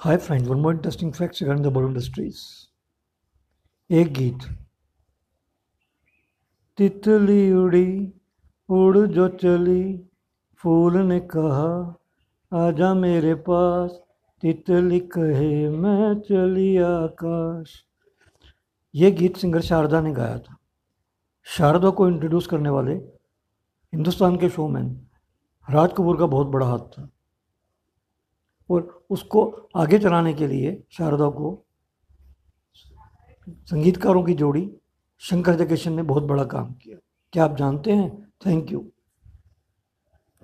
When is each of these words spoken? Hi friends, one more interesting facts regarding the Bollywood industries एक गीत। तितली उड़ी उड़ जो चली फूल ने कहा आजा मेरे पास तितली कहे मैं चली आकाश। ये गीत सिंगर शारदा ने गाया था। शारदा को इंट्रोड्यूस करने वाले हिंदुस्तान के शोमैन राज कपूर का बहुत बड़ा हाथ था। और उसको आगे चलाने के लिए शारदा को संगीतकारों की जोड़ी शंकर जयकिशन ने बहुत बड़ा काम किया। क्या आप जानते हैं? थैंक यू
Hi 0.00 0.14
friends, 0.16 0.48
one 0.48 0.58
more 0.60 0.74
interesting 0.74 1.12
facts 1.12 1.42
regarding 1.42 1.66
the 1.66 1.70
Bollywood 1.70 1.90
industries 1.90 2.40
एक 3.90 4.12
गीत। 4.12 4.38
तितली 6.78 7.52
उड़ी 7.52 8.12
उड़ 8.68 8.98
जो 8.98 9.28
चली 9.28 10.10
फूल 10.56 10.96
ने 10.96 11.20
कहा 11.20 12.00
आजा 12.52 12.94
मेरे 12.94 13.34
पास 13.34 13.90
तितली 14.42 15.00
कहे 15.00 15.68
मैं 15.68 16.20
चली 16.20 16.76
आकाश। 16.76 17.84
ये 18.94 19.10
गीत 19.10 19.36
सिंगर 19.36 19.60
शारदा 19.60 20.00
ने 20.00 20.12
गाया 20.12 20.38
था। 20.38 20.56
शारदा 21.44 21.90
को 21.90 22.08
इंट्रोड्यूस 22.08 22.46
करने 22.46 22.68
वाले 22.68 22.94
हिंदुस्तान 22.94 24.36
के 24.36 24.48
शोमैन 24.48 25.06
राज 25.70 25.92
कपूर 25.92 26.16
का 26.16 26.26
बहुत 26.26 26.46
बड़ा 26.46 26.66
हाथ 26.66 26.78
था। 26.78 27.10
और 28.70 29.06
उसको 29.10 29.68
आगे 29.76 29.98
चलाने 29.98 30.34
के 30.34 30.46
लिए 30.46 30.84
शारदा 30.90 31.28
को 31.28 31.66
संगीतकारों 33.48 34.24
की 34.24 34.34
जोड़ी 34.34 34.70
शंकर 35.18 35.54
जयकिशन 35.54 35.92
ने 35.92 36.02
बहुत 36.02 36.22
बड़ा 36.22 36.44
काम 36.44 36.72
किया। 36.72 36.96
क्या 37.32 37.44
आप 37.44 37.56
जानते 37.56 37.92
हैं? 37.92 38.32
थैंक 38.46 38.72
यू 38.72 38.92